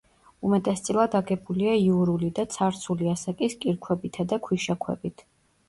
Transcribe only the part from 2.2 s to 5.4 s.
და ცარცული ასაკის კირქვებითა და ქვიშაქვებით.